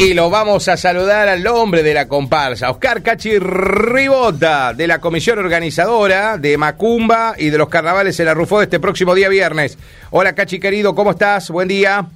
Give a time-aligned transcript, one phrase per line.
[0.00, 5.00] Y lo vamos a saludar al hombre de la comparsa, Oscar Cachi Ribota, de la
[5.00, 9.28] comisión organizadora de Macumba y de los carnavales en la Rufo de este próximo día
[9.28, 9.76] viernes.
[10.12, 11.50] Hola Cachi querido, ¿cómo estás?
[11.50, 12.06] Buen día.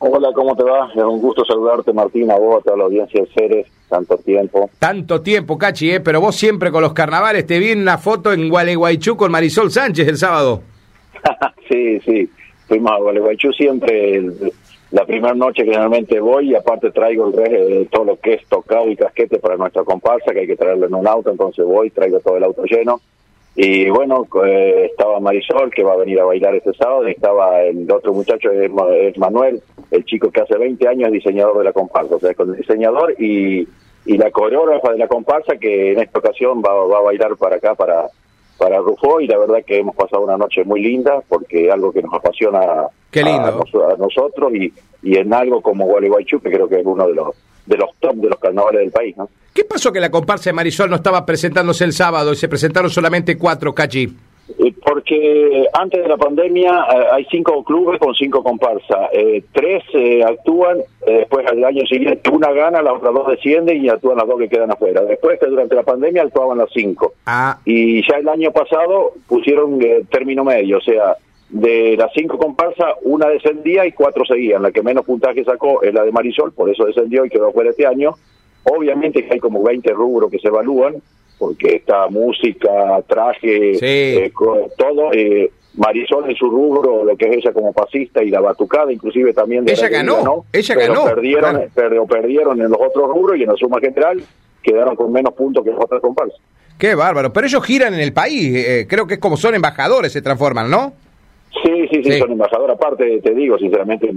[0.00, 0.90] Hola, ¿cómo te va?
[0.92, 4.68] Es un gusto saludarte, Martín, a vos, a toda la audiencia de Ceres, tanto tiempo.
[4.80, 6.00] Tanto tiempo, Cachi, ¿eh?
[6.00, 7.46] pero vos siempre con los carnavales.
[7.46, 10.62] Te vi en una foto en Gualeguaychú con Marisol Sánchez el sábado.
[11.70, 12.28] sí, sí,
[12.66, 14.16] fuimos a Gualeguaychú siempre.
[14.16, 14.52] El,
[14.90, 18.46] la primera noche generalmente voy y aparte traigo el resto de todo lo que es
[18.48, 21.90] tocado y casquete para nuestra comparsa, que hay que traerlo en un auto, entonces voy,
[21.90, 23.00] traigo todo el auto lleno.
[23.54, 27.60] Y bueno, eh, estaba Marisol, que va a venir a bailar este sábado, y estaba
[27.62, 31.72] el otro muchacho, es, Manuel, el chico que hace 20 años es diseñador de la
[31.72, 33.68] comparsa, o sea, el diseñador y,
[34.06, 37.56] y la coreógrafa de la comparsa, que en esta ocasión va, va a bailar para
[37.56, 38.06] acá, para,
[38.58, 42.02] para Rufo, y la verdad que hemos pasado una noche muy linda, porque algo que
[42.02, 43.48] nos apasiona Qué lindo.
[43.48, 44.72] A, nosotros y,
[45.02, 47.34] y en algo como Gualeguaychú, que creo que es uno de los
[47.68, 49.16] de los top de los carnavales del país.
[49.16, 49.28] ¿no?
[49.52, 52.90] ¿Qué pasó que la comparsa de Marisol no estaba presentándose el sábado y se presentaron
[52.90, 54.08] solamente cuatro, Cachi?
[54.84, 59.10] Porque antes de la pandemia eh, hay cinco clubes con cinco comparsas.
[59.12, 63.88] Eh, tres eh, actúan, después al año siguiente una gana, las otras dos descienden y
[63.88, 65.02] actúan las dos que quedan afuera.
[65.02, 67.12] Después, durante la pandemia, actuaban las cinco.
[67.26, 67.58] Ah.
[67.64, 69.78] Y ya el año pasado pusieron
[70.10, 71.16] término medio, o sea,
[71.50, 74.62] de las cinco comparsas, una descendía y cuatro seguían.
[74.62, 77.70] La que menos puntaje sacó es la de Marisol, por eso descendió y quedó fuera
[77.70, 78.14] este año.
[78.64, 80.96] Obviamente que hay como 20 rubros que se evalúan,
[81.38, 84.32] porque está música, traje, eh,
[84.76, 85.12] todo.
[85.12, 89.32] Eh, Marisol en su rubro, lo que es ella como pasista y la batucada, inclusive
[89.32, 93.42] también de ella ganó, ella pero ganó, perdieron, pero perdieron en los otros rubros y
[93.44, 94.20] en la suma general
[94.60, 96.40] quedaron con menos puntos que las otras comparsas.
[96.78, 100.12] Qué bárbaro, pero ellos giran en el país, eh, creo que es como son embajadores,
[100.12, 100.92] se transforman, ¿no?
[101.62, 102.76] Sí, sí, sí, son embajadores.
[102.76, 104.12] Aparte, te digo, sinceramente,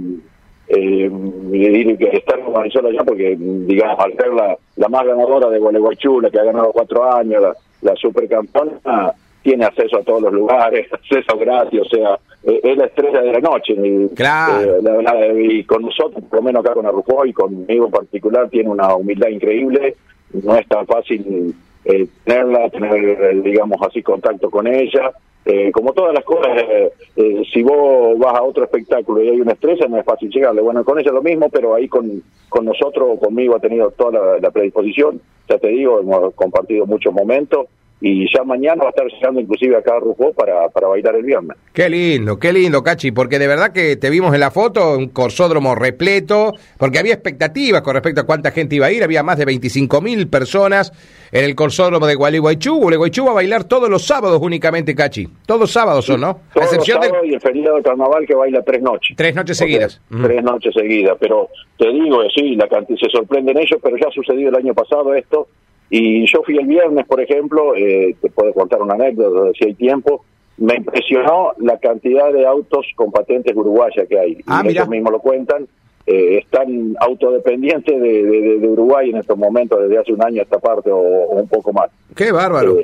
[0.76, 5.58] eh, que estar con Marisol allá porque, digamos, al ser la, la más ganadora de
[5.58, 10.32] Gualeguaychú, la que ha ganado cuatro años, la, la supercampeona, tiene acceso a todos los
[10.32, 13.74] lugares, acceso gratis, o sea, eh, es la estrella de la noche.
[13.74, 14.78] Y, claro.
[14.78, 18.70] Eh, y con nosotros, por lo menos acá con Arrufo y conmigo en particular, tiene
[18.70, 19.96] una humildad increíble,
[20.32, 21.54] no es tan fácil
[21.84, 25.12] eh, tenerla, tener, digamos así, contacto con ella.
[25.44, 29.40] Eh, como todas las cosas, eh, eh, si vos vas a otro espectáculo y hay
[29.40, 30.62] una estrella, no es fácil llegarle.
[30.62, 34.50] Bueno, con ella lo mismo, pero ahí con, con nosotros, conmigo ha tenido toda la
[34.52, 35.20] predisposición.
[35.48, 37.66] Ya te digo, hemos compartido muchos momentos
[38.04, 41.22] y ya mañana va a estar llegando inclusive acá a Rufo para, para bailar el
[41.22, 41.56] viernes.
[41.72, 45.10] Qué lindo, qué lindo, Cachi, porque de verdad que te vimos en la foto, un
[45.10, 49.38] corsódromo repleto, porque había expectativas con respecto a cuánta gente iba a ir, había más
[49.38, 50.92] de 25 mil personas
[51.30, 52.76] en el corsódromo de Gualeguaychú.
[52.76, 55.28] Gualeguaychú va a bailar todos los sábados únicamente, Cachi.
[55.46, 56.40] Todos sábados son, ¿no?
[56.52, 59.16] Todos excepción los sábados y el feriado de carnaval que baila tres noches.
[59.16, 60.00] Tres noches seguidas.
[60.10, 61.48] Tres noches seguidas, pero
[61.78, 65.46] te digo, sí, la se sorprenden ellos, pero ya ha sucedido el año pasado esto,
[65.94, 69.74] y yo fui el viernes, por ejemplo, eh, te puedo contar una anécdota si hay
[69.74, 70.24] tiempo,
[70.56, 74.38] me impresionó la cantidad de autos con patentes uruguayas que hay.
[74.46, 75.68] Ah, y ellos mismos lo cuentan.
[76.06, 80.90] Eh, están autodependientes de, Uruguay en estos momentos, desde hace un año a esta parte
[80.90, 81.90] o, un poco más.
[82.16, 82.74] ¡Qué bárbaro!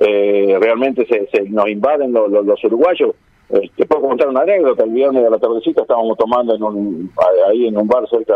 [0.00, 3.14] Eh, realmente se, nos invaden los, los, uruguayos.
[3.76, 4.82] te puedo contar una anécdota.
[4.82, 7.12] El viernes de la tardecita estábamos tomando en un,
[7.48, 8.34] ahí en un bar cerca,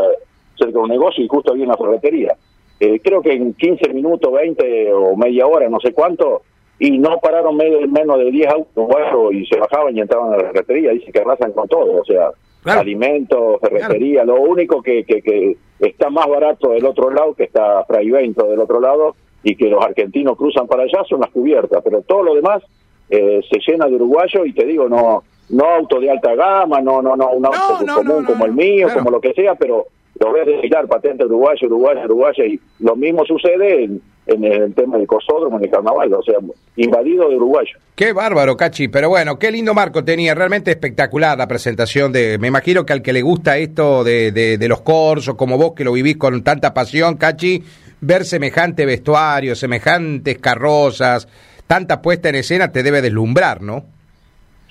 [0.57, 2.37] cerca de un negocio y justo había una ferretería
[2.85, 6.43] eh, creo que en 15 minutos, 20 o media hora, no sé cuánto,
[6.81, 8.89] y no pararon menos de 10 autos
[9.31, 10.91] y se bajaban y entraban a la ferretería.
[10.91, 12.31] Dice que arrasan con todo, o sea,
[12.65, 14.25] alimentos, ferretería.
[14.25, 18.81] Lo único que, que, está más barato del otro lado, que está Fraivento del otro
[18.81, 22.65] lado, y que los argentinos cruzan para allá, son las cubiertas, pero todo lo demás
[23.09, 27.01] eh, se llena de uruguayo y te digo, no no auto de alta gama, no
[27.01, 29.87] no no un auto común como el mío, como lo que sea, pero
[30.23, 35.07] lo ves desfilar patente uruguayo, uruguaya, uruguaya, y lo mismo sucede en, el tema del
[35.07, 36.37] cosódromo, en el carnaval, o sea,
[36.77, 37.77] invadido de uruguayo.
[37.97, 42.47] Qué bárbaro, Cachi, pero bueno, qué lindo marco tenía, realmente espectacular la presentación de, me
[42.47, 45.93] imagino que al que le gusta esto de, de, los corsos, como vos que lo
[45.93, 47.65] vivís con tanta pasión, Cachi,
[48.01, 51.27] ver semejante vestuario, semejantes carrozas,
[51.67, 53.85] tanta puesta en escena te debe deslumbrar, ¿no?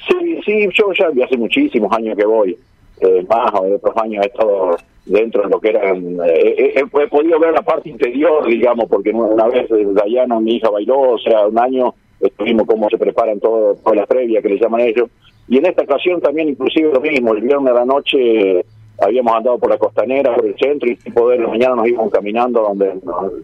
[0.08, 2.58] Sí, sí, yo ya hace muchísimos años que voy,
[3.02, 6.20] eh, más o de otros años he estado dentro de lo que eran...
[6.26, 10.70] Eh, eh, he, podido ver la parte interior, digamos, porque una vez Dayana, mi hija,
[10.70, 14.60] bailó, o sea, un año estuvimos cómo se preparan todo, toda la previa que le
[14.60, 15.10] llaman ellos.
[15.48, 18.66] Y en esta ocasión también inclusive lo mismo, el viernes de la noche
[19.00, 22.12] habíamos andado por la costanera, por el centro, y tipo de la mañana nos íbamos
[22.12, 22.94] caminando donde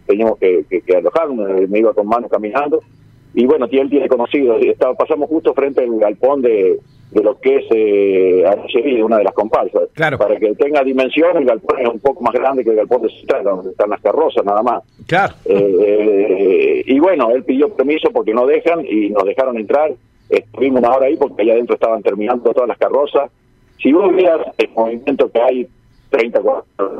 [0.06, 2.80] teníamos que, que, alojar, me, iba con manos caminando,
[3.34, 6.78] y bueno, él tiene conocido, estaba, pasamos justo frente al galpón de,
[7.10, 9.84] de lo que es eh, una de las comparsas.
[9.94, 10.18] Claro.
[10.18, 13.10] Para que tenga dimensión, el galpón es un poco más grande que el galpón de
[13.10, 14.82] Central, donde están las carrozas nada más.
[15.06, 15.34] Claro.
[15.44, 19.92] Eh, eh, y bueno, él pidió permiso porque no dejan y nos dejaron entrar.
[20.28, 23.30] Estuvimos una hora ahí porque allá adentro estaban terminando todas las carrozas.
[23.82, 25.68] Si vos vieras el movimiento que hay,
[26.10, 26.40] 30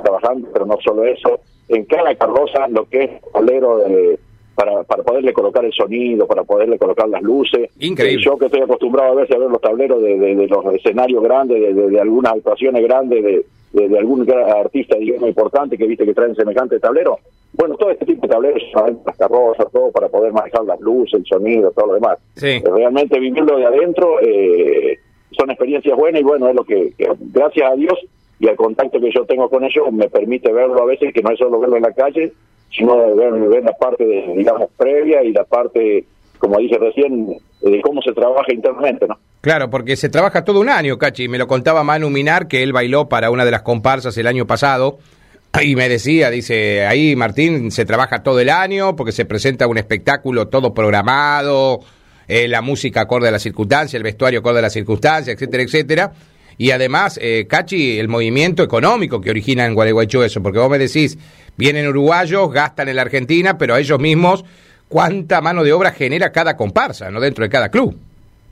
[0.02, 4.18] trabajando, pero no solo eso, en cada carroza lo que es olero de
[4.58, 7.70] para, para poderle colocar el sonido, para poderle colocar las luces.
[7.78, 8.24] Increíble.
[8.24, 11.76] yo que estoy acostumbrado a veces a ver los tableros de, de, los escenarios grandes,
[11.76, 16.34] de, de, algunas actuaciones grandes, de, de, algún artista, digamos, importante que viste que traen
[16.34, 17.20] semejante tablero.
[17.52, 18.60] Bueno, todo este tipo de tableros,
[19.06, 22.18] las carrozas, todo para poder manejar las luces, el sonido, todo lo demás.
[22.34, 22.60] Sí.
[22.64, 24.98] Realmente vivirlo de adentro eh,
[25.38, 27.96] son experiencias buenas y bueno, es lo que, que, gracias a Dios
[28.40, 31.30] y al contacto que yo tengo con ellos me permite verlo a veces, que no
[31.30, 32.32] es solo verlo en la calle,
[32.70, 34.04] sino de ver, la parte,
[34.36, 36.04] digamos, previa y la parte,
[36.38, 37.26] como dije recién,
[37.60, 39.18] de cómo se trabaja internamente, ¿no?
[39.40, 41.28] Claro, porque se trabaja todo un año, Cachi.
[41.28, 44.46] Me lo contaba Manu Minar, que él bailó para una de las comparsas el año
[44.46, 44.98] pasado.
[45.62, 49.78] Y me decía, dice, ahí Martín, se trabaja todo el año porque se presenta un
[49.78, 51.80] espectáculo todo programado,
[52.28, 56.12] eh, la música acorde a la circunstancia, el vestuario acorde a la circunstancia, etcétera, etcétera.
[56.60, 60.78] Y además, eh, Cachi, el movimiento económico que origina en Gualeguaychú eso, porque vos me
[60.78, 61.16] decís,
[61.56, 64.44] vienen uruguayos, gastan en la Argentina, pero a ellos mismos,
[64.88, 67.94] ¿cuánta mano de obra genera cada comparsa, no dentro de cada club?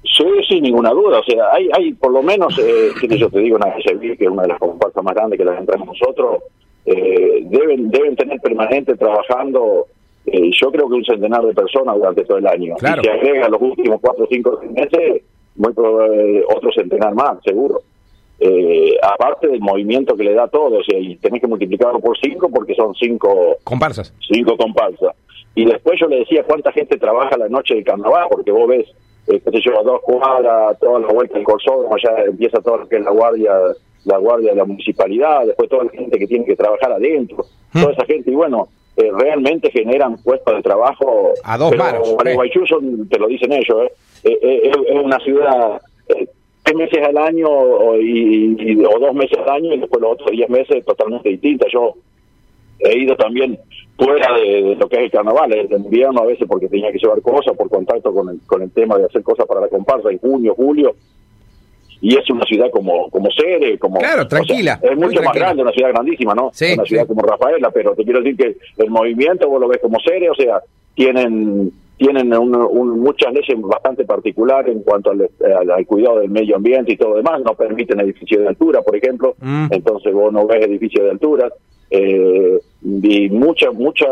[0.04, 1.18] Sí, sin ninguna duda.
[1.18, 4.42] O sea, hay, hay por lo menos, eh, yo te digo, una que es una
[4.42, 6.44] de las comparsas más grandes que las entramos nosotros,
[6.84, 9.88] eh, deben, deben tener permanente trabajando,
[10.26, 12.76] eh, yo creo que un centenar de personas durante todo el año.
[12.76, 13.02] Claro.
[13.02, 15.22] Y se agrega los últimos cuatro o cinco meses,
[15.56, 17.82] muy probable, otro centenar más, seguro
[18.38, 22.18] eh, aparte del movimiento que le da todo, o sea, y tenés que multiplicarlo por
[22.18, 24.12] cinco porque son cinco comparsas.
[24.30, 25.14] Cinco comparsas.
[25.54, 28.86] Y después yo le decía cuánta gente trabaja la noche de carnaval, porque vos ves,
[29.26, 32.88] eh, que se lleva dos cuadras, toda la vuelta del corsódromo, ya empieza todo lo
[32.88, 33.52] que es la guardia
[34.06, 37.80] la guardia de la municipalidad, después toda la gente que tiene que trabajar adentro, mm.
[37.80, 41.32] toda esa gente, y bueno, eh, realmente generan puestos de trabajo.
[41.44, 42.16] A dos manos.
[42.68, 43.92] son, te lo dicen ellos, ¿eh?
[44.24, 45.80] eh, eh es una ciudad
[46.66, 50.30] tres meses al año o, y, o dos meses al año y después los otros
[50.32, 51.66] diez meses totalmente distinta.
[51.72, 51.94] Yo
[52.80, 53.58] he ido también
[53.96, 57.22] fuera de, lo que es el carnaval, el invierno a veces porque tenía que llevar
[57.22, 60.18] cosas por contacto con el, con el tema de hacer cosas para la comparsa en
[60.18, 60.96] junio, julio.
[62.00, 63.98] Y es una ciudad como como Cere, como...
[64.00, 64.78] Claro, tranquila.
[64.82, 66.50] es mucho más grande, una ciudad grandísima, ¿no?
[66.52, 69.78] Sí, una ciudad como Rafaela, pero te quiero decir que el movimiento vos lo ves
[69.80, 70.60] como Cere, o sea,
[70.94, 75.30] tienen tienen un, muchas leyes bastante particulares en cuanto al,
[75.70, 78.96] al, cuidado del medio ambiente y todo lo demás, no permiten edificios de altura, por
[78.96, 79.68] ejemplo, mm.
[79.70, 81.50] entonces vos no ves edificios de altura,
[81.90, 84.06] eh, y mucha, mucha,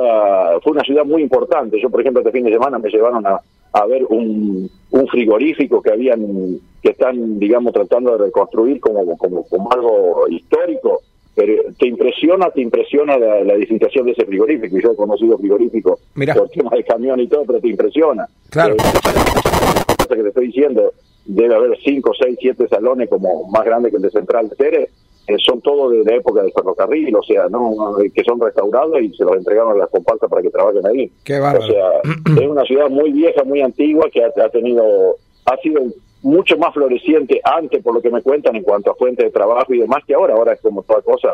[0.63, 3.41] fue una ciudad muy importante, yo por ejemplo este fin de semana me llevaron a,
[3.75, 9.45] a ver un, un frigorífico que habían, que están, digamos, tratando de reconstruir como, como,
[9.49, 11.01] como algo histórico,
[11.35, 14.79] pero te impresiona, te impresiona la, edificación de ese frigorífico.
[14.79, 18.29] Yo he conocido frigoríficos por temas de camión y todo, pero te impresiona.
[18.51, 18.75] Claro.
[18.75, 20.93] Eh, que te estoy diciendo,
[21.25, 24.89] debe haber 5, 6, 7 salones como más grandes que el de Central de Ceres,
[25.27, 29.11] eh, son todos de la época del ferrocarril, o sea, no que son restaurados y
[29.15, 31.11] se los entregaron a las comparsas para que trabajen ahí.
[31.25, 32.01] Qué o sea,
[32.43, 35.17] es una ciudad muy vieja, muy antigua, que ha, ha tenido,
[35.47, 35.81] ha sido
[36.25, 39.73] mucho más floreciente antes, por lo que me cuentan, en cuanto a fuentes de trabajo
[39.75, 40.35] y demás, que ahora.
[40.35, 41.29] Ahora es como toda cosa,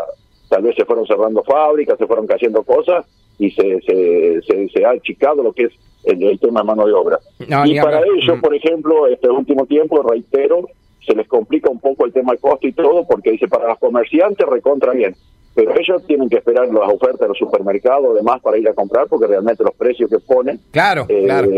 [0.48, 3.06] tal vez se fueron cerrando fábricas, se fueron cayendo cosas
[3.38, 5.72] y se, se, se, ha achicado lo que es
[6.04, 7.18] el, tema de mano de obra.
[7.38, 8.40] y para ellos, mm.
[8.40, 10.66] por ejemplo, este último tiempo, reitero,
[11.06, 13.78] se les complica un poco el tema del costo y todo, porque dice, para los
[13.78, 15.14] comerciantes recontra bien,
[15.54, 19.06] pero ellos tienen que esperar las ofertas de los supermercados, además, para ir a comprar,
[19.08, 21.50] porque realmente los precios que ponen claro, eh, claro.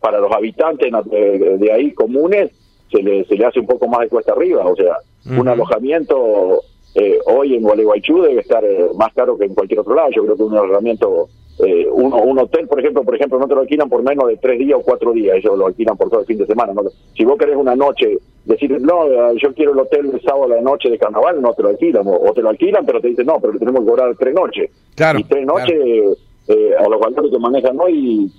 [0.00, 2.50] para los habitantes de, ahí comunes
[2.90, 4.96] se le, se le hace un poco más de cuesta arriba, o sea,
[5.38, 6.60] un alojamiento
[6.94, 10.22] eh, hoy en Gualeguaychú debe estar eh, más caro que en cualquier otro lado, yo
[10.24, 13.88] creo que un alojamiento eh, un hotel, por ejemplo, por ejemplo, no te lo alquilan
[13.88, 16.38] por menos de tres días o cuatro días, ellos lo alquilan por todo el fin
[16.38, 16.72] de semana.
[17.16, 20.60] Si vos querés una noche, decir, no, yo quiero el hotel el sábado a la
[20.60, 23.40] noche de carnaval, no te lo alquilan, o, te lo alquilan, pero te dicen, no,
[23.40, 24.70] pero tenemos que cobrar tres noches.
[24.94, 28.30] Claro, y tres noches, eh, a los valores que manejan hoy,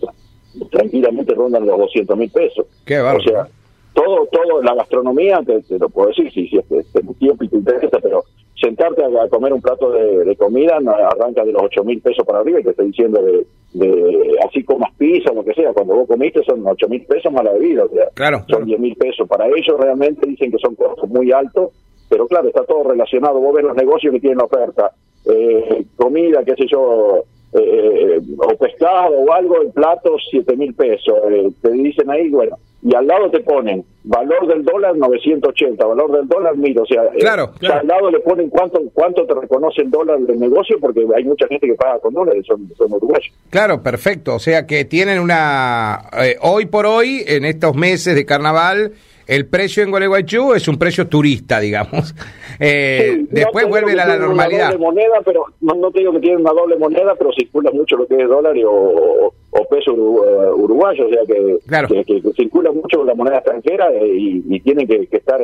[0.71, 2.65] tranquilamente rondan los 200 mil pesos.
[2.85, 3.47] Qué o sea,
[3.93, 7.57] todo, todo, la gastronomía, te, lo puedo decir, si, si es, es, tiempo y te
[7.57, 8.23] interesa, pero
[8.59, 12.59] sentarte a, comer un plato de, comida arranca de los ocho mil pesos para arriba
[12.59, 16.41] y te estoy diciendo de, de así como pizza lo que sea cuando vos comiste
[16.43, 19.47] son ocho mil pesos más la bebida o sea claro, son diez mil pesos para
[19.47, 21.71] ellos realmente dicen que son costos muy altos
[22.09, 24.91] pero claro está todo relacionado vos ves los negocios que tienen oferta
[25.25, 27.23] eh, comida qué sé yo
[27.57, 31.15] eh, o pescado o algo, el plato siete mil pesos.
[31.29, 36.11] Eh, te dicen ahí, bueno, y al lado te ponen valor del dólar 980, valor
[36.11, 39.81] del dólar 1000, o sea, eh, claro, al lado le ponen cuánto cuánto te reconoce
[39.81, 43.33] el dólar del negocio porque hay mucha gente que paga con dólares, son, son uruguayos.
[43.49, 46.11] Claro, perfecto, o sea que tienen una,
[46.41, 48.91] hoy por hoy, en estos meses de carnaval,
[49.27, 52.13] el precio en Gualeguaychú es un precio turista, digamos.
[52.57, 54.71] Eh, después vuelve a la normalidad.
[54.71, 58.07] Doble moneda, pero no, te digo que tienen una doble moneda, pero circula mucho lo
[58.07, 59.33] que es dólar o,
[59.63, 64.87] peso eh, uruguayo, o sea que, que, circula mucho la moneda extranjera eh, y, tienen
[64.87, 65.39] que, estar,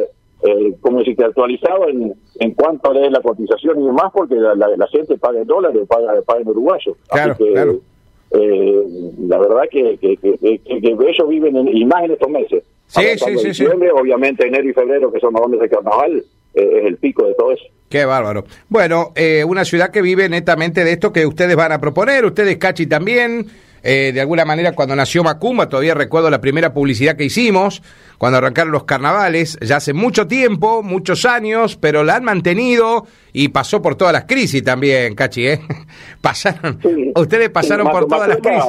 [0.81, 5.17] como si que actualizado en, en cuanto es la cotización y demás, porque la, gente
[5.17, 6.95] paga en dólares o paga, paga en uruguayo.
[7.09, 7.79] Claro, claro.
[8.31, 12.63] la verdad que, que, ellos viven, en, y más en estos meses.
[12.87, 13.01] Sí,
[13.37, 16.97] sí, sí, Obviamente enero y febrero, que son los meses de carnaval, eh, es el
[16.97, 17.63] pico de todo eso.
[17.89, 18.45] Qué bárbaro.
[18.67, 22.57] Bueno, eh, una ciudad que vive netamente de esto que ustedes van a proponer, ustedes,
[22.57, 23.47] Cachi, también.
[23.83, 27.81] Eh, de alguna manera, cuando nació Macumba, todavía recuerdo la primera publicidad que hicimos,
[28.17, 33.49] cuando arrancaron los carnavales, ya hace mucho tiempo, muchos años, pero la han mantenido y
[33.49, 35.59] pasó por todas las crisis también, Cachi, ¿eh?
[36.21, 36.79] Pasaron,
[37.15, 38.63] ustedes pasaron por todas las crisis.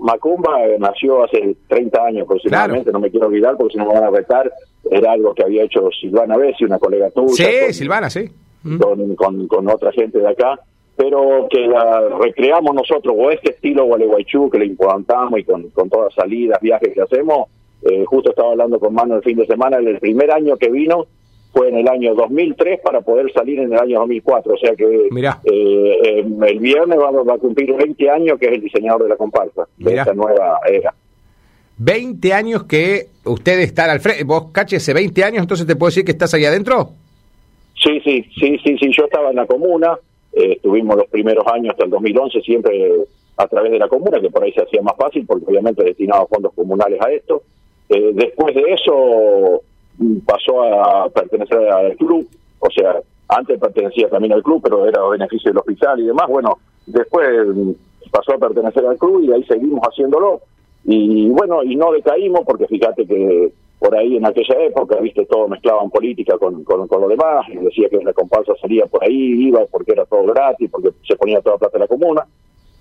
[0.00, 4.04] Macumba nació hace 30 años aproximadamente, no me quiero olvidar porque si no me van
[4.04, 4.50] a retar,
[4.90, 7.34] era algo que había hecho Silvana Bessi, una colega tuya.
[7.36, 8.28] Sí, Silvana, sí.
[8.80, 10.58] Con, con, con otra gente de acá
[10.96, 15.90] pero que la recreamos nosotros, o este estilo Gualeguaychú que le implantamos y con, con
[15.90, 17.48] todas salidas, viajes que hacemos,
[17.82, 21.06] eh, justo estaba hablando con Mano el fin de semana, el primer año que vino
[21.52, 24.84] fue en el año 2003 para poder salir en el año 2004, o sea que
[24.84, 29.16] eh, el viernes va, va, a cumplir 20 años que es el diseñador de la
[29.16, 30.94] comparsa, de esta nueva era.
[31.78, 35.88] 20 años que ustedes están al frente, vos caché hace 20 años, entonces te puedo
[35.88, 36.90] decir que estás ahí adentro.
[37.82, 39.98] Sí, sí, sí, sí, sí, yo estaba en la comuna,
[40.36, 42.92] eh, estuvimos los primeros años hasta el 2011 siempre
[43.38, 46.26] a través de la comuna, que por ahí se hacía más fácil porque obviamente destinaba
[46.26, 47.42] fondos comunales a esto.
[47.88, 49.62] Eh, después de eso
[49.96, 52.28] mm, pasó a pertenecer al club,
[52.58, 56.28] o sea, antes pertenecía también al club, pero era beneficio del hospital y demás.
[56.28, 57.70] Bueno, después mm,
[58.10, 60.42] pasó a pertenecer al club y ahí seguimos haciéndolo.
[60.84, 65.48] Y bueno, y no decaímos porque fíjate que por ahí en aquella época, viste, todo
[65.48, 69.64] mezclaban política con, con, lo demás, y decía que la comparsa salía por ahí, iba
[69.66, 72.26] porque era todo gratis, porque se ponía toda plata en la comuna.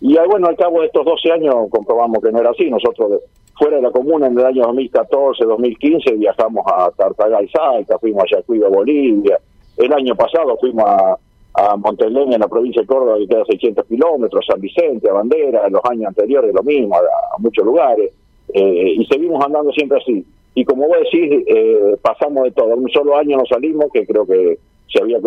[0.01, 2.69] Y bueno, al cabo de estos 12 años comprobamos que no era así.
[2.69, 3.21] Nosotros,
[3.57, 8.37] fuera de la comuna, en el año 2014, 2015, viajamos a Tartagal Salta, fuimos a
[8.37, 9.39] Yacuiba, Bolivia.
[9.77, 11.17] El año pasado fuimos a,
[11.55, 15.65] a en la provincia de Córdoba, que queda a 600 kilómetros, San Vicente, a Bandera,
[15.65, 18.11] en los años anteriores lo mismo, a, muchos lugares.
[18.53, 20.25] Eh, y seguimos andando siempre así
[20.55, 22.75] y como vos decís, eh, pasamos de todo.
[22.75, 24.57] Un solo año nos salimos, que creo que
[24.87, 25.17] se había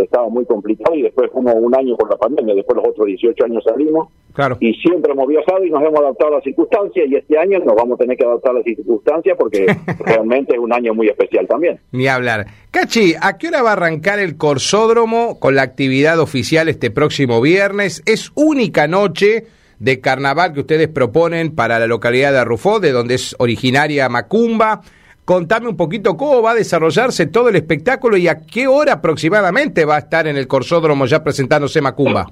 [0.00, 3.44] estaba muy complicado, y después como un año por la pandemia, después los otros 18
[3.46, 4.08] años salimos.
[4.32, 4.56] Claro.
[4.60, 7.74] Y siempre hemos viajado y nos hemos adaptado a las circunstancias, y este año nos
[7.74, 9.66] vamos a tener que adaptar a las circunstancias porque
[10.06, 11.80] realmente es un año muy especial también.
[11.90, 12.46] Ni hablar.
[12.70, 17.40] Cachi, ¿a qué hora va a arrancar el Corsódromo con la actividad oficial este próximo
[17.40, 18.04] viernes?
[18.06, 19.46] Es única noche
[19.80, 24.82] de carnaval que ustedes proponen para la localidad de Arrufó, de donde es originaria Macumba.
[25.24, 29.84] Contame un poquito cómo va a desarrollarse todo el espectáculo y a qué hora aproximadamente
[29.84, 32.30] va a estar en el Corsódromo ya presentándose Macumba.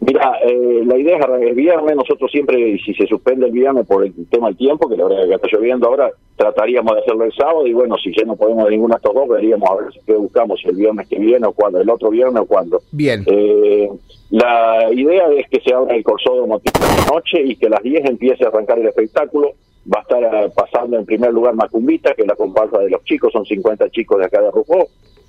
[0.00, 4.04] Mira, eh, la idea es el viernes, nosotros siempre, si se suspende el viernes por
[4.04, 7.32] el tema del tiempo, que la verdad que está lloviendo ahora, trataríamos de hacerlo el
[7.32, 9.92] sábado y bueno, si ya no podemos de ninguno de estos dos, veríamos a ver
[10.06, 12.80] qué buscamos, si el viernes que viene o cuando, el otro viernes o cuando.
[12.92, 13.24] Bien.
[13.26, 13.88] Eh,
[14.30, 16.70] la idea es que se abra el corsódromo de
[17.12, 19.52] noche y que a las 10 empiece a arrancar el espectáculo.
[19.92, 23.02] Va a estar eh, pasando en primer lugar Macumbita, que es la comparsa de los
[23.04, 24.86] chicos, son 50 chicos de acá de Rufó,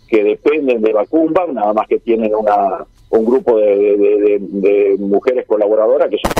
[0.10, 6.18] que dependen de Macumba, nada más que tienen una un grupo de, mujeres colaboradoras que
[6.18, 6.32] son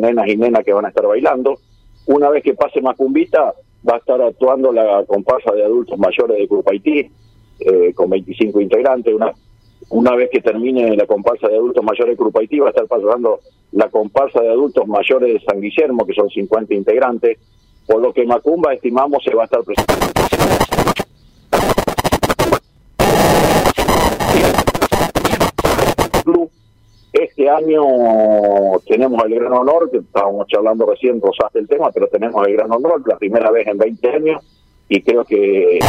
[0.00, 1.58] nenas y nenas que van a estar bailando.
[2.06, 3.54] Una vez que pase Macumbita,
[3.88, 7.08] va a estar actuando la comparsa de adultos mayores de Grupo Haití,
[7.60, 9.14] eh, con 25 integrantes.
[9.14, 9.32] Una,
[9.90, 13.40] una vez que termine la comparsa de adultos mayores Haití, va a estar pasando
[13.72, 17.38] la comparsa de adultos mayores de San Guillermo, que son 50 integrantes
[17.86, 20.14] por lo que Macumba estimamos se va a estar presentando.
[27.12, 27.82] Este año
[28.86, 32.72] tenemos el gran honor, que estábamos charlando recién, rosaste el tema, pero tenemos el gran
[32.72, 34.42] honor, la primera vez en 20 años,
[34.88, 35.80] y creo que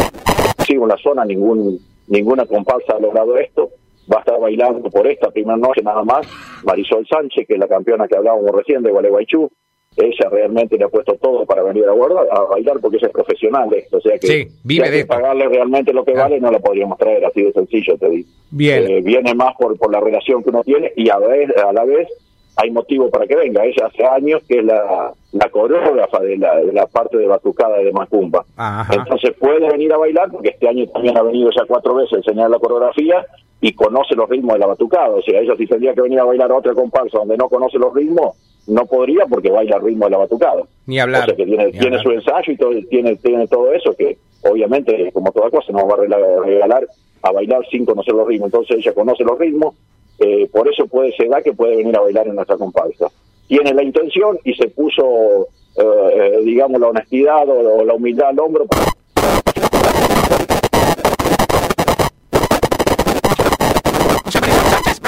[0.66, 3.70] sigo en la zona, ningún ninguna comparsa ha logrado esto.
[4.12, 6.26] Va a estar bailando por esta primera noche nada más
[6.64, 9.50] Marisol Sánchez, que es la campeona que hablábamos recién de Gualeguaychú,
[9.96, 13.12] ella realmente le ha puesto todo para venir a, guardar, a bailar porque ella es
[13.12, 16.50] profesional de esto, o sea que sí, vive de pagarle realmente lo que vale no
[16.50, 18.28] la podríamos traer, así de sencillo te digo.
[18.50, 18.90] Bien.
[18.90, 21.84] Eh, viene más por, por la relación que uno tiene y a, vez, a la
[21.84, 22.08] vez
[22.56, 23.64] hay motivo para que venga.
[23.64, 27.78] Ella hace años que es la, la coreógrafa de la, de la parte de batucada
[27.78, 28.44] de Macumba.
[28.90, 32.16] Entonces puede venir a bailar porque este año también ha venido ya cuatro veces a
[32.16, 33.26] enseñar la coreografía
[33.60, 35.10] y conoce los ritmos de la batucada.
[35.10, 37.78] O sea, ella si tendría que venir a bailar a otra comparsa donde no conoce
[37.78, 38.36] los ritmos,
[38.68, 40.62] no podría porque baila el ritmo de la batucada.
[40.86, 41.22] Ni hablar.
[41.22, 45.10] O sea, que tiene, tiene su ensayo y todo, tiene, tiene todo eso que obviamente,
[45.12, 46.86] como toda cosa, no va a regalar
[47.22, 48.46] a bailar sin conocer los ritmos.
[48.46, 49.74] Entonces ella conoce los ritmos
[50.18, 53.08] eh, por eso puede ser que puede venir a bailar en nuestra comparsa.
[53.46, 58.66] Tiene la intención y se puso, eh, digamos, la honestidad o, la humildad al hombro.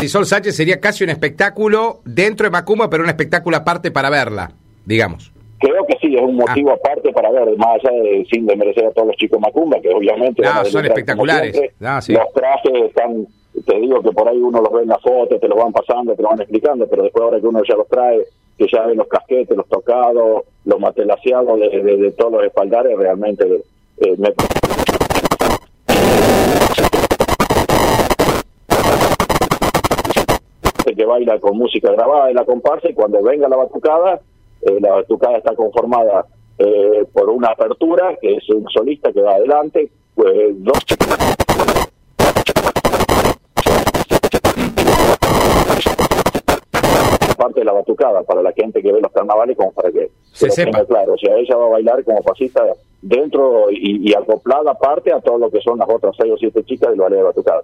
[0.09, 4.51] Sol Sánchez sería casi un espectáculo dentro de Macumba, pero un espectáculo aparte para verla,
[4.87, 5.31] digamos.
[5.61, 6.75] Creo que sí, es un motivo ah.
[6.75, 10.43] aparte para ver, más allá de, sin desmerecer a todos los chicos Macumba, que obviamente...
[10.47, 11.61] Ah, son espectaculares.
[11.81, 13.27] Ah, los trajes están
[13.69, 16.15] te digo que por ahí uno los ve en la foto, te lo van pasando,
[16.15, 18.25] te lo van explicando, pero después ahora que uno ya los trae,
[18.57, 23.45] que ya ve los casquetes, los tocados, los matelaseados de, todos los espaldares, realmente
[23.99, 24.33] eh, me
[30.97, 34.21] que baila con música grabada de la comparsa y cuando venga la batucada,
[34.63, 36.25] eh, la batucada está conformada
[36.59, 40.79] eh, por una apertura, que es un solista que va adelante, pues dos
[47.49, 50.51] parte de la batucada para la gente que ve los carnavales como para que se
[50.51, 50.85] sepa.
[50.85, 51.15] claro.
[51.15, 52.63] O sea ella va a bailar como pasista
[53.01, 56.91] dentro y, acoplada aparte a todo lo que son las otras seis o siete chicas
[56.91, 57.63] del ballet de batucada.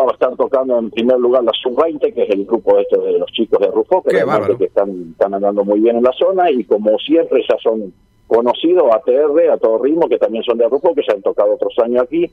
[0.00, 3.18] Va a estar tocando en primer lugar la sub-20 que es el grupo este de
[3.18, 4.10] los chicos de Rufo que,
[4.56, 7.92] que están, están andando muy bien en la zona y como siempre ya son
[8.28, 11.74] conocidos ATR a todo ritmo que también son de Rufo que se han tocado otros
[11.80, 12.30] años aquí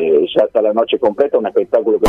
[0.00, 2.08] eh, ya está la noche completa, un espectáculo que...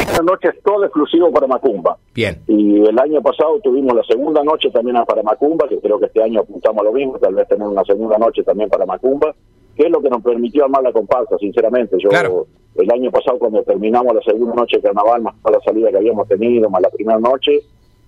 [0.00, 1.96] Esta noche es todo exclusivo para Macumba.
[2.14, 2.38] Bien.
[2.48, 6.22] Y el año pasado tuvimos la segunda noche también para Macumba, que creo que este
[6.22, 9.34] año apuntamos a lo mismo, tal vez tener una segunda noche también para Macumba,
[9.76, 11.96] que es lo que nos permitió armar la comparsa, sinceramente.
[11.98, 15.98] Yo el año pasado cuando terminamos la segunda noche de carnaval, más la salida que
[15.98, 17.60] habíamos tenido, más la primera noche,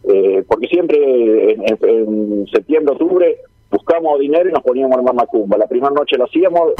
[0.04, 3.36] eh, porque siempre en, septiembre, octubre
[3.70, 5.58] buscamos dinero y nos poníamos en Macumba.
[5.58, 6.72] La primera noche lo hacíamos.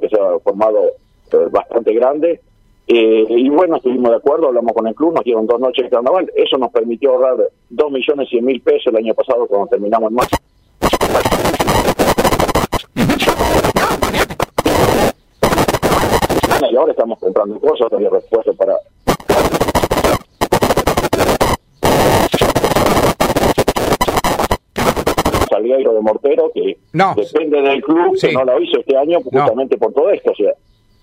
[0.00, 2.40] que se ha formado eh, bastante grande.
[2.86, 5.90] Eh, y bueno, estuvimos de acuerdo, hablamos con el club, nos dieron dos noches de
[5.90, 6.30] carnaval.
[6.34, 10.16] Eso nos permitió ahorrar dos millones cien mil pesos el año pasado cuando terminamos el
[10.16, 10.40] máximo.
[16.70, 18.74] y ahora estamos comprando cosas, refuerzos para...
[25.64, 29.92] Salgueiro de Mortero, que depende del club, que no lo hizo este año justamente por
[29.92, 30.32] todo esto.
[30.32, 30.52] O sea,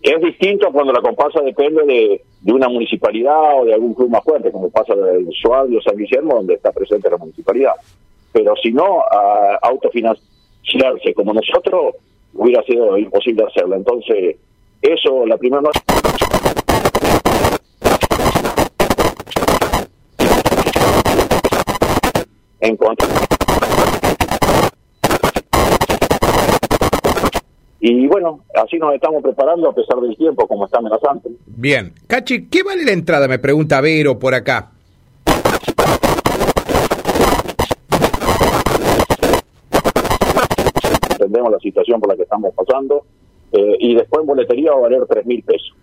[0.01, 4.23] es distinto cuando la comparsa depende de, de, una municipalidad o de algún club más
[4.23, 7.73] fuerte, como pasa en Suárez o San Guillermo, donde está presente la municipalidad.
[8.31, 11.95] Pero si no, a autofinanciarse como nosotros,
[12.33, 13.75] hubiera sido imposible hacerlo.
[13.75, 14.37] Entonces,
[14.81, 15.79] eso, la primera noche.
[22.59, 23.30] En contra.
[27.83, 31.29] Y bueno, así nos estamos preparando a pesar del tiempo, como está amenazante.
[31.47, 31.93] Bien.
[32.05, 33.27] Cachi, ¿qué vale la entrada?
[33.27, 34.69] Me pregunta Vero por acá.
[41.09, 43.03] Entendemos la situación por la que estamos pasando
[43.51, 45.75] eh, y después en boletería va a valer tres mil pesos.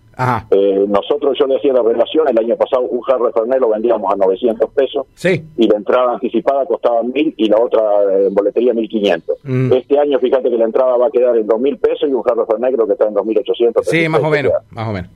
[0.51, 4.11] Eh, nosotros, yo le hacía la relación, el año pasado un jarro de lo vendíamos
[4.11, 5.43] a 900 pesos sí.
[5.57, 9.37] y la entrada anticipada costaba mil y la otra eh, en boletería 1500.
[9.43, 9.73] Mm.
[9.73, 12.23] Este año, fíjate que la entrada va a quedar en dos mil pesos y un
[12.23, 13.91] jarro de negro que está en 2800 pesos.
[13.91, 15.09] Sí, más o menos, más o menos.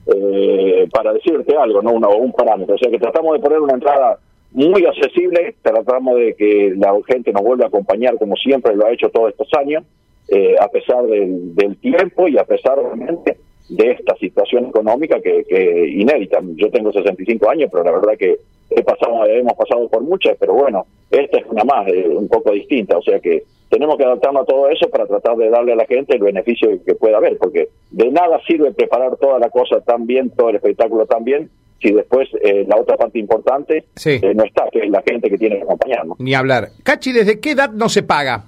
[0.90, 2.74] para decirte algo, no un parámetro.
[2.74, 4.18] O sea que tratamos de poner una entrada
[4.52, 8.92] muy accesible, tratamos de que la gente nos vuelva a acompañar como siempre lo ha
[8.92, 9.84] hecho todos estos años
[10.28, 13.36] eh, a pesar del, tiempo y a pesar obviamente
[13.68, 16.38] de esta situación económica que, que inédita.
[16.56, 18.36] Yo tengo 65 años, pero la verdad que
[18.70, 22.52] he pasado, hemos pasado por muchas, pero bueno, esta es una más, eh, un poco
[22.52, 25.76] distinta, o sea que tenemos que adaptarnos a todo eso para tratar de darle a
[25.76, 29.80] la gente el beneficio que pueda haber, porque de nada sirve preparar toda la cosa
[29.80, 31.50] tan bien, todo el espectáculo tan bien,
[31.80, 34.18] si después eh, la otra parte importante Sí.
[34.22, 36.18] eh, no está, que es la gente que tiene que acompañarnos.
[36.20, 36.68] Ni hablar.
[36.82, 38.44] Cachi, ¿desde qué edad no se paga?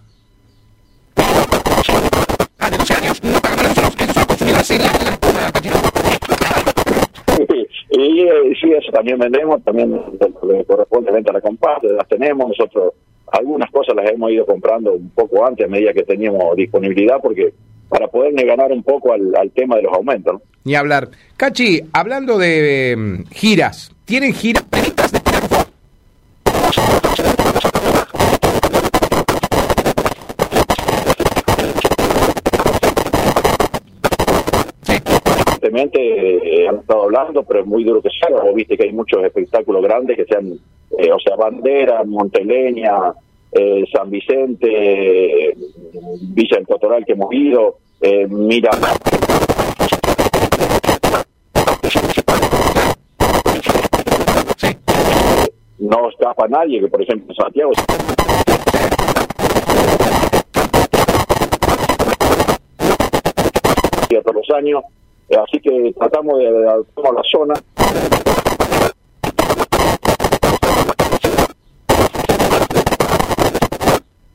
[7.90, 10.00] Y eh, sí, eso también vendemos, también
[10.66, 12.94] corresponde venta a la comparsa, las tenemos, nosotros
[13.32, 17.52] algunas cosas las hemos ido comprando un poco antes a medida que teníamos disponibilidad, porque
[17.88, 20.42] para poderle ganar un poco al, al tema de los aumentos.
[20.64, 21.08] Ni hablar.
[21.36, 24.64] Cachi, hablando de mm, giras, ¿tienen giras
[35.66, 38.42] Evidentemente eh, han estado hablando, pero es muy duro que se haga.
[38.44, 40.52] Vos viste que hay muchos espectáculos grandes que sean,
[40.96, 43.12] eh, o sea, Bandera, Monteleña,
[43.50, 45.56] eh, San Vicente,
[46.34, 48.70] Villa del Totoral que hemos ido, eh, mira.
[55.78, 57.72] No escapa nadie, que por ejemplo Santiago
[64.22, 64.82] todos los años,
[65.34, 67.54] así que tratamos de adaptarnos a la zona.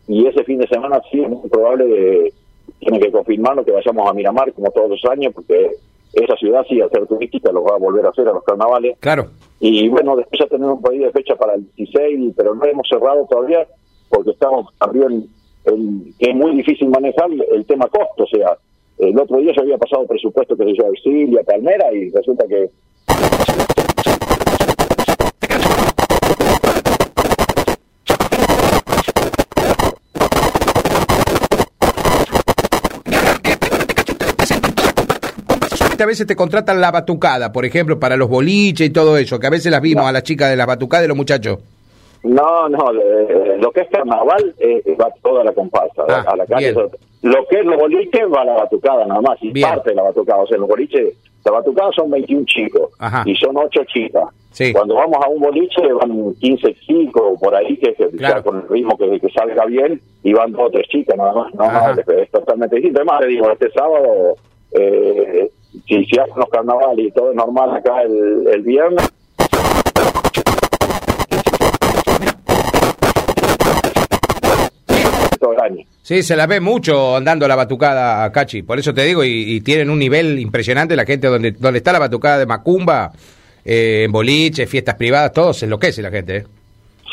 [0.08, 2.34] Y ese fin de semana sí es muy probable, de,
[2.80, 5.72] tiene que confirmarlo, que vayamos a Miramar como todos los años, porque
[6.14, 8.98] esa ciudad sí, al ser turística, lo va a volver a hacer a los carnavales.
[9.00, 9.28] Claro.
[9.60, 12.88] Y bueno, después ya tenemos un pedido de fecha para el 16, pero no hemos
[12.90, 13.66] cerrado todavía
[14.10, 15.28] porque estamos también,
[15.66, 18.24] en, que es muy difícil manejar el tema costo.
[18.24, 18.58] O sea,
[19.02, 22.70] el otro día yo había pasado presupuesto que se yo, Auxilia, Palmera, y resulta que
[36.02, 39.46] A veces te contratan la batucada, por ejemplo, para los boliches y todo eso, que
[39.48, 41.60] a veces las vimos a las chicas de las batucadas de los muchachos.
[42.24, 46.46] No, no, eh, lo que es carnaval eh, va toda la comparsa, Ah, a la
[46.46, 46.72] calle.
[46.74, 46.88] bien.
[47.24, 49.68] Lo que es los boliches va a la batucada nada más, y Bien.
[49.70, 50.42] parte de la batucada.
[50.44, 53.24] O sea, los boliches, la batucada son 21 chicos Ajá.
[53.26, 54.24] y son 8 chicas.
[54.52, 54.74] Sí.
[54.74, 58.36] Cuando vamos a un boliche van 15 chicos por ahí, que, que Claro.
[58.38, 61.34] ya con el ritmo que, que salga bien, y van dos o tres chicas nada
[61.34, 61.54] más.
[61.56, 61.66] No,
[62.00, 63.00] es, es totalmente distinto.
[63.00, 64.36] Además, le digo, este sábado,
[64.74, 65.50] eh,
[65.88, 69.08] si, si hacen los carnavales y todo es normal acá el, el viernes,
[76.04, 78.64] Sí, se las ve mucho andando la batucada, Cachi.
[78.64, 81.92] Por eso te digo, y, y tienen un nivel impresionante la gente donde, donde está
[81.94, 83.12] la batucada de Macumba,
[83.64, 86.38] eh, en boliches, fiestas privadas, todo se enloquece la gente.
[86.38, 86.44] ¿eh?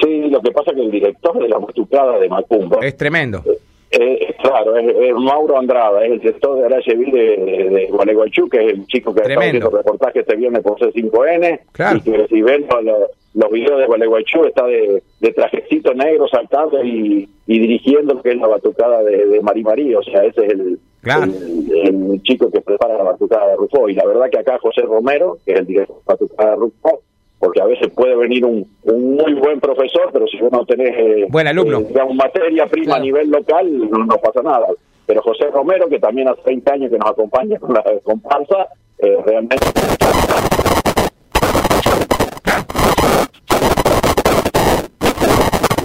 [0.03, 3.43] Sí, lo que pasa es que el director de la batucada de Macumba, Es tremendo.
[3.91, 8.49] eh, claro, es, es Mauro Andrada, es el director de Araya Vil de, de, Gualeguaychú,
[8.49, 9.67] que es el chico que Tremendo.
[9.67, 11.99] haciendo reportaje este viernes por C5N, Claro.
[11.99, 16.27] y que si ven los, los- los videos de Gualeguaychú está de, de trajecito negro
[16.29, 20.25] saltando y, y dirigiendo lo que es la batucada de, de Mari Marí, o sea,
[20.25, 21.25] ese es el, Claro.
[21.25, 24.83] el, el chico que prepara la batucada de Rufo, y la verdad que acá José
[24.83, 27.01] Romero, que es el director de la batucada de Rufo,
[27.39, 30.93] porque a veces puede venir un, un muy buen profesor, pero si vos no tenés
[30.99, 31.79] eh, Buen alumno.
[31.79, 33.01] eh, digamos, materia prima Claro.
[33.01, 34.67] a nivel local, no, no pasa nada.
[35.07, 38.67] Pero José Romero, que también hace 30 años que nos acompaña con la comparsa,
[38.99, 39.65] eh, realmente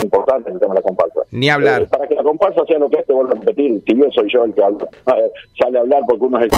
[0.03, 1.21] importante en el tema de la comparsa.
[1.31, 1.81] Ni hablar.
[1.83, 4.11] Eh, para que la comparsa sea lo que es, te vuelvo a repetir, si bien
[4.11, 4.87] soy yo el que habla,
[5.17, 6.49] eh, sale a hablar porque uno es el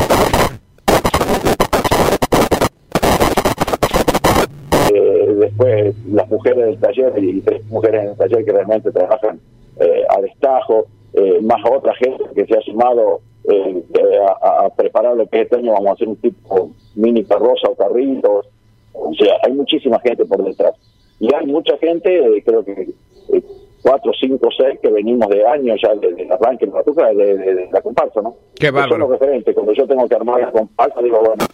[4.94, 9.40] Eh, después las mujeres del taller y tres mujeres en el taller que realmente trabajan
[9.80, 13.22] eh, a destajo, eh, más otra gente que se ha sumado
[14.42, 17.68] a, a preparar lo que es este año vamos a hacer un tipo mini carroza
[17.70, 18.48] o carritos,
[18.94, 20.74] o sea, hay muchísima gente por detrás.
[21.20, 22.90] Y hay mucha gente, eh, creo que
[23.38, 23.44] eh,
[23.82, 27.56] cuatro, cinco, seis que venimos de años ya desde el arranque de la de, de-
[27.56, 28.36] de la comparsa, ¿no?
[28.56, 28.92] Qué Que bárbaro.
[28.92, 29.54] Son los referentes.
[29.54, 31.46] Cuando yo tengo que armar la comparsa, digo, bueno,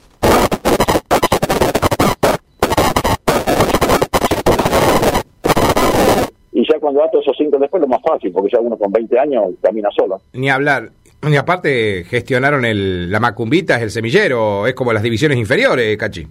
[6.53, 9.17] y ya cuando ato esos cinco después lo más fácil, porque ya uno con 20
[9.19, 10.21] años camina solo.
[10.33, 10.89] Ni hablar.
[11.23, 16.27] Y aparte gestionaron el, la macumbita, es el semillero, es como las divisiones inferiores, Cachi.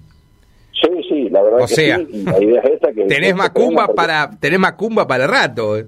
[1.41, 2.07] La verdad O que sea, sí.
[2.13, 3.05] y La idea es esta que...
[3.07, 5.79] Tenés macumba porque- para, tenés macumba para rato.
[5.79, 5.87] eh.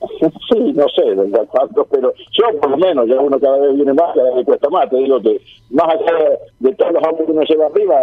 [0.52, 1.02] Sí, no sé,
[1.90, 4.88] pero yo por lo menos, ya uno cada vez viene más, cada vez cuesta más.
[4.90, 7.96] Te digo que más allá de, todos los años que uno lleva arriba,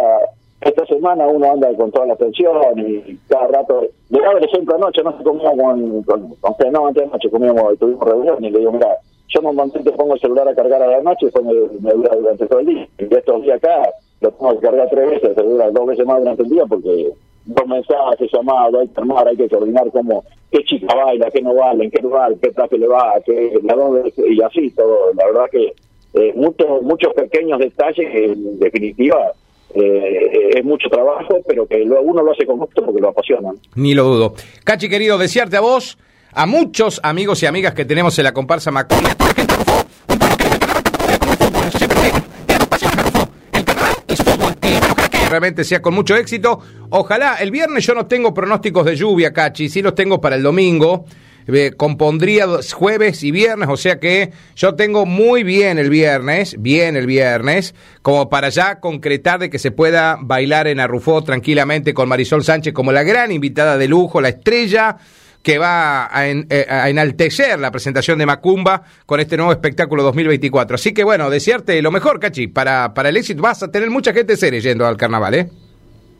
[0.60, 3.82] esta semana uno anda con toda la atención y cada rato.
[4.08, 6.02] Llegaba el ejemplo anoche, no sé, comíamos con,
[6.40, 8.96] con, no, antes de anoche comíamos, tuvimos reunión y le digo, mira,
[9.28, 12.16] yo normalmente pongo el celular a cargar a la noche y después me, me dura
[12.16, 12.88] durante todo el día.
[12.98, 13.88] Y estos días acá
[14.20, 17.12] lo tengo que cargar tres veces, dos veces más durante el día porque
[17.44, 21.54] dos mensajes, llamados, hay que armar, hay que coordinar cómo, qué chica baila, qué no
[21.54, 25.12] baila, en qué lugar, qué traje le va, qué, la dónde, y así todo.
[25.14, 25.72] La verdad que
[26.14, 29.32] eh, muchos muchos pequeños detalles en definitiva
[29.74, 33.52] eh, es mucho trabajo, pero que uno lo hace con gusto porque lo apasiona.
[33.76, 34.34] Ni lo dudo.
[34.64, 35.98] Cachi, querido, desearte a vos,
[36.32, 39.16] a muchos amigos y amigas que tenemos en la comparsa Maconia,
[45.30, 46.60] realmente sea con mucho éxito.
[46.90, 50.42] Ojalá, el viernes yo no tengo pronósticos de lluvia, Cachi, sí los tengo para el
[50.42, 51.06] domingo.
[51.52, 56.96] Eh, compondría jueves y viernes, o sea que yo tengo muy bien el viernes, bien
[56.96, 62.08] el viernes, como para ya concretar de que se pueda bailar en Arrufó tranquilamente con
[62.08, 64.98] Marisol Sánchez como la gran invitada de lujo, la estrella
[65.42, 66.46] que va a, eh,
[66.86, 70.74] enaltecer la presentación de Macumba con este nuevo espectáculo 2024.
[70.74, 73.42] Así que bueno, desearte lo mejor, Cachi, para, para el éxito.
[73.42, 75.48] Vas a tener mucha gente seria yendo al carnaval, ¿eh?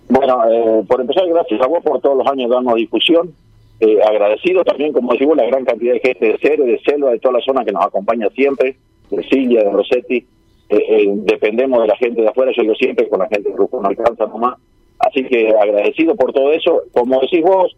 [0.09, 3.33] Bueno, eh, por empezar, gracias a vos por todos los años darnos difusión.
[3.80, 7.18] Eh, agradecido también, como decimos, la gran cantidad de gente de Cero, de Selva, de
[7.18, 8.76] toda la zona que nos acompaña siempre,
[9.11, 10.16] de Silvia, de Rosetti.
[10.16, 10.26] Eh,
[10.68, 13.80] eh, dependemos de la gente de afuera, yo digo siempre, con la gente de grupo
[13.80, 14.59] no alcanza nomás.
[14.98, 16.83] Así que agradecido por todo eso.
[16.92, 17.74] Como decís vos,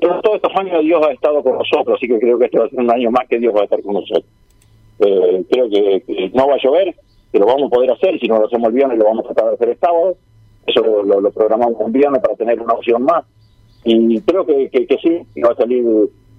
[0.00, 2.68] todos estos años Dios ha estado con nosotros, así que creo que este va a
[2.68, 4.26] ser un año más que Dios va a estar con nosotros.
[4.98, 6.94] creo que, no va a llover,
[7.32, 9.34] que lo vamos a poder hacer, si no lo hacemos el viernes lo vamos a
[9.34, 10.16] tratar de hacer el sábado.
[10.66, 13.24] Eso lo, programamos un viernes para tener una opción más
[13.84, 15.84] y creo que, que, sí, va a salir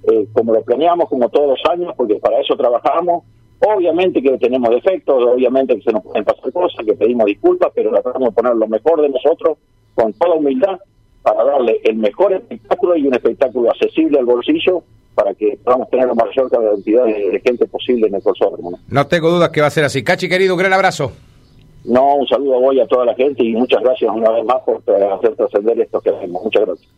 [0.04, 3.23] eh, como lo planeamos, como todos los años, porque para eso trabajamos.
[3.62, 7.91] Obviamente que tenemos defectos, obviamente que se nos pueden pasar cosas, que pedimos disculpas, pero
[7.91, 9.58] tratamos de poner lo mejor de nosotros
[9.95, 10.80] con toda humildad
[11.21, 14.84] para darle el mejor espectáculo y un espectáculo accesible al bolsillo
[15.15, 19.29] para que podamos tener la mayor cantidad de, gente posible en el curso No tengo
[19.29, 20.03] dudas que va a ser así.
[20.03, 21.12] Cachi, querido, un gran abrazo.
[21.84, 24.45] No, un saludo a vos y a toda la gente y muchas gracias una vez
[24.45, 26.43] más por hacer trascender esto que hacemos.
[26.43, 26.88] Muchas gracias.